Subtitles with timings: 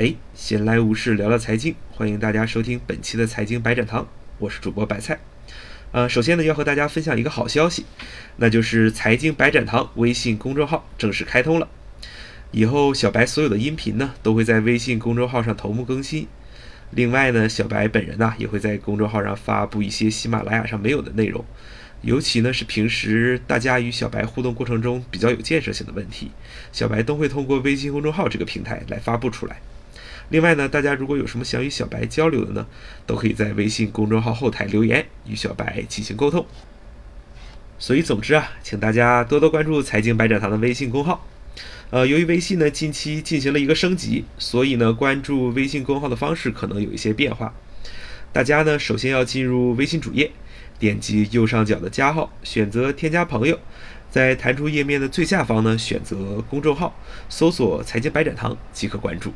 [0.00, 5.20] 哎，闲来无事聊聊财经，欢迎大家收听本期的财经白展堂，我是主播白菜。
[5.92, 7.84] 呃，首先呢，要和大家分享一个好消息，
[8.36, 11.68] 那就是财经白展堂微信公众号正式开通了。
[12.50, 16.26] 以后小白所有的音频呢，都会在微信公众号上同步更新。
[16.92, 21.44] 另外呢，小白本人呢，也会在公众号上发布一些喜马拉雅上没有的内容，
[22.00, 26.30] 尤其呢是平时大家与小白互动过程中比较有建设性的问题，
[26.72, 29.60] 小白都会通过微信公众号这个平台来发布出来。
[30.30, 32.66] 另外呢，大家如果有什么想与小白交流的呢，
[33.06, 36.46] 都可以在微信公众号后台留言与小白进行沟通。
[37.78, 41.26] 所以总之啊，请大家多多关注财经白展堂的微信公号。
[41.90, 47.52] 呃，由于微信呢近期进行了一个升级，所以呢关注微信公号的方式可能有一些变化。
[48.32, 50.30] 大家呢首先要进入微信主页，
[50.78, 53.58] 点击右上角的加号，选择添加朋友，
[54.08, 56.96] 在弹出页面的最下方呢选择公众号，
[57.28, 59.32] 搜索财经白展堂即可关注。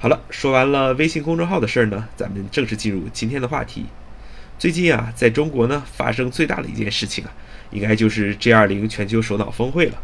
[0.00, 3.86] 好了，说完了微信公众号的事儿呢，咱们正式进入今天的话题。
[4.56, 7.32] 最近啊，在中国呢发生最大的一件事情啊，
[7.72, 10.00] 应该就是 G20 全球首脑峰会了。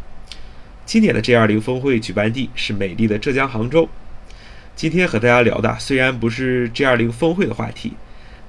[0.84, 3.88] 今年的 G20 峰会举办地是美丽的浙江杭州。
[4.74, 7.92] 今天和大家聊的虽然不是 G20 峰会的话题，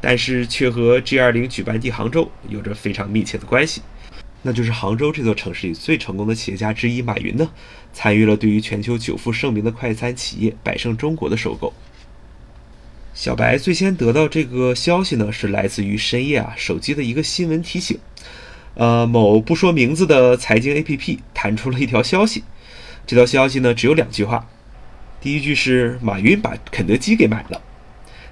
[0.01, 3.83] 但是却和 G20 举办地杭州有着非常密切的关系。
[4.47, 7.49] 那就是杭州这座城市里最成功的企业家之一马云呢，
[7.91, 11.73] 参与了对于全球久负盛名的快餐企业百胜中国的收购。
[13.15, 17.97] 小白最先得到这个消息呢，是来自于深夜啊手机的一个新闻提醒，
[18.75, 22.43] 呃，某不说名字的财经 APP 弹出了一条消息，
[23.07, 24.47] 这条消息呢只有两句话，
[25.19, 27.59] 第一句是马云把肯德基给买了，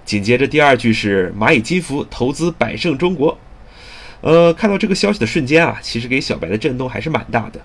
[0.06, 3.40] 紧接着第二句是蚂蚁金服投资百胜中国。
[4.24, 7.60] 呃，看到这个消息的瞬间啊，其实给小白的震动还是蛮大的。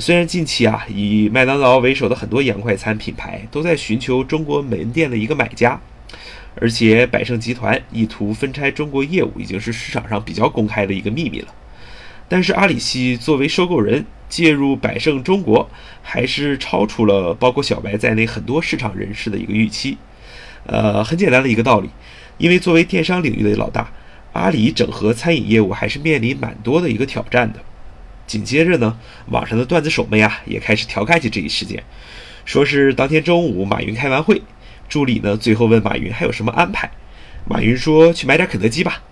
[0.00, 5.78] 虽然近期啊，以麦当劳为首的很多洋快餐品牌都在寻求中国门店的一个买家，
[6.58, 11.48] 而且百胜集团意图分拆中国业务已经是市场上比较公开的一个秘密了。
[12.30, 15.68] 但是阿里系作为收购人介入百胜中国，
[16.02, 19.98] 还是超出了包括小白在内很多市场人士的一个预期。
[20.64, 21.90] 呃，很简单的一个道理，
[22.38, 23.92] 因为作为电商领域的老大。
[24.34, 27.60] 阿里整合餐饮业务还是面临蛮多的一个挑战的。
[28.26, 31.82] 紧接着呢，网上的段子手们呀也开始调侃起这一事件，
[32.44, 34.42] 说是当天中午马云开完会，
[34.88, 36.90] 助理呢最后问马云还有什么安排，
[37.48, 39.02] 马云说去买点肯德基吧。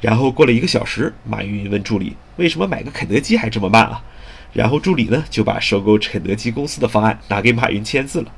[0.00, 4.04] 然后过了一个小时，马云问助理为什么买个肯德基还这么慢啊？
[4.52, 8.30] 然后助理呢就把收购肯德基公司的方案拿给马云签字了。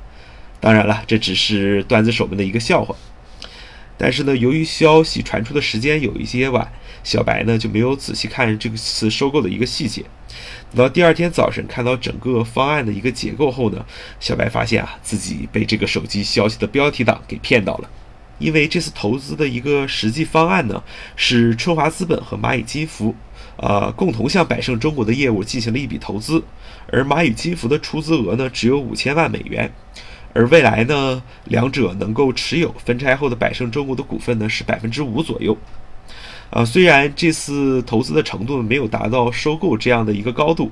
[0.59, 2.95] 当然了，这只是段子手们的一个笑话。
[3.97, 6.71] 但是呢，由于消息传出的时间有一些晚，
[7.03, 10.03] 小白呢就没有仔细看这次收购的一个细节。
[10.75, 13.83] 等到第二天早晨看到整个方案的一个结构后呢，
[14.19, 17.89] 小白发现啊自己被这个手机消息的标题党给骗到了。
[18.37, 20.83] 因为这次投资的一个实际方案呢，
[21.15, 23.15] 是春华资本和蚂蚁金服，
[23.55, 26.43] 呃，共同向百胜中国的业务进行了一笔投资，
[26.91, 29.73] 而蚂蚁金服的出资额呢只有五千万美元。
[30.37, 35.57] 而未来呢，两者能够持有分拆后的百胜中国的股份呢是百分之五左右。
[36.51, 40.71] 啊，虽然这次投资的程度没有达到收购这样的一个高度，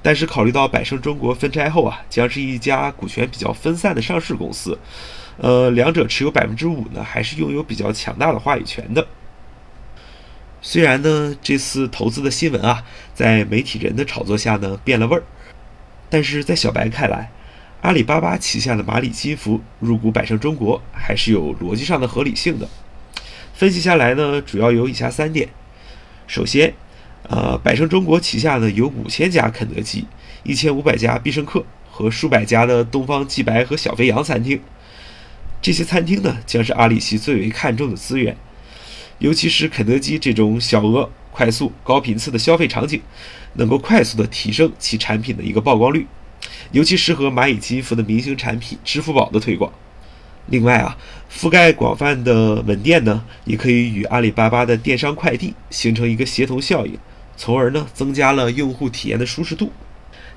[0.00, 4.78] 但是考虑到百胜中国分拆后啊，将是一家股权比较分散的上市公司，
[5.36, 9.06] 呃，两者持有百分之五呢，还是拥有比较强大的话语权的。
[10.62, 12.82] 虽然呢，这次投资的新闻啊，
[13.12, 15.22] 在媒体人的炒作下呢变了味儿，
[16.08, 17.30] 但是在小白看来。
[17.84, 22.66] 阿里巴巴旗下的蚂蚁金服入股百胜中国，还是有逻辑上的合理性的。
[23.52, 25.50] 分析下来呢，主要有以下三点：
[26.26, 26.72] 首先，
[27.28, 30.06] 呃，百胜中国旗下呢有五千家肯德基、
[30.44, 34.58] 一千五百家必胜客和数百家的东方既白和小肥羊餐厅。
[35.60, 38.34] 这些餐厅呢，将是阿里系最为看重的资源，
[39.18, 43.02] 尤其是肯德基这种小额、快速、高频次的消费场景，
[43.52, 46.06] 能够快速的提升其产品的一个曝光率。
[46.72, 49.72] 尤其适合蚂蚁金服的明星产品支付宝的推广。
[50.46, 50.96] 另外啊，
[51.32, 56.98] 覆盖广泛的门店呢，也可以与阿里巴巴的电商快递形成一个协同效应，
[57.36, 59.72] 从而呢增加了用户体验的舒适度。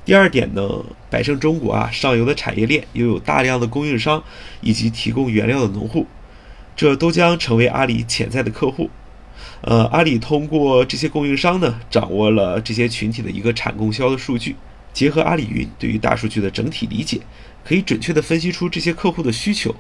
[0.06, 4.24] 第二点呢，百胜中国啊上游的产业链拥有大量的供应商
[4.62, 6.08] 以及提供原料的农户，
[6.78, 8.90] 这都将成为阿里潜在的客户。
[9.60, 14.56] 呃，阿里通过这些供应商呢，掌握了这些群体的一个产供销的数据。
[14.98, 17.22] 结合阿里云对于大数据的整体理解，
[17.64, 19.76] 可以准确地分析出这些客户的需求。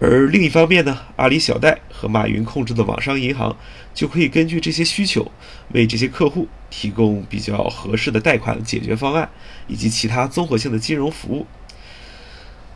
[0.00, 3.54] 而另一方面呢，阿里小贷和马云控制的网商银行
[3.92, 5.30] 就可以根据这些需求，
[5.74, 9.28] 为这些客户提供比较合适的贷款解决方案
[9.66, 11.46] 以及其他综合性的金融服务。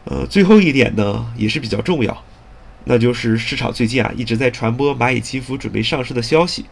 [0.04, 2.24] 呃，最后一点呢也是比较重要，
[2.84, 6.66] 那就是市场最近啊一直在传播蚂蚁金服准备上市的消息。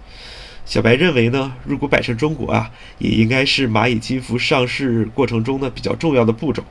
[0.66, 6.64] 小白认为呢，入股百胜中国啊，也应该是蚂蚁金服上市过程中呢比较重要的步骤，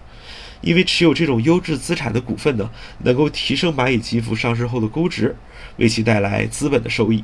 [0.60, 2.70] 因为持有这种优质资产的股份呢，
[3.04, 5.38] 能够提升蚂蚁金服上市后的估值，
[5.78, 7.24] 为其带来资本的收益。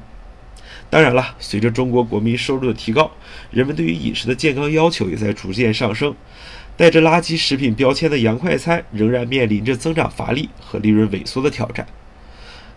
[0.89, 3.11] 当然了，随着中国国民收入的提高，
[3.51, 6.15] 人们对于饮食的健康要求也在逐渐上升，
[6.77, 11.85] 带着垃圾食品标签的洋快餐仍然面临着增长乏力和利润萎缩的挑战。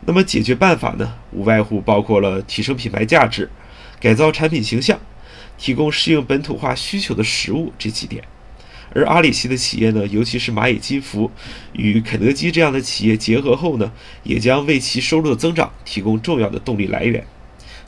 [0.06, 3.48] 那么解决办法呢，无外乎包括了提升品牌价值。
[4.00, 5.00] 改造产品形象，
[5.56, 8.22] 提供适应本土化需求的食物这几点，
[8.94, 11.30] 而阿里系的企业呢，尤其是蚂蚁金服
[11.72, 13.90] 与肯德基这样的企业结合后呢，
[14.22, 17.24] 也将为其收入的增长提供重要的动力来源。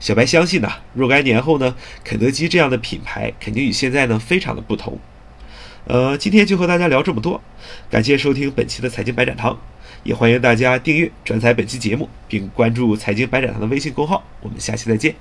[0.01, 4.99] 小白相信呢，若干年后呢，肯德基这样的品牌肯定与现在呢非常的不同。
[5.85, 7.43] 呃，今天就和大家聊这么多，
[7.91, 9.61] 感谢收听本期的财经白展堂，
[10.07, 14.23] 也欢迎大家订阅转载本期节目，并关注财经百展堂的微信公号。
[14.41, 15.13] 我们下期再见。